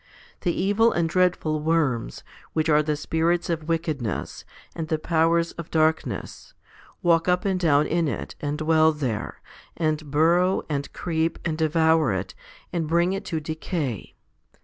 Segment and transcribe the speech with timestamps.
[0.39, 4.43] The evil and dreadful worms, which are the spirits of wickedness,
[4.75, 6.55] and the powers of darkness,
[7.03, 9.41] walk up and down in it, and dwell there,
[9.77, 12.33] and burrow, and creep, and devour it,
[12.73, 14.15] and bring it to decay.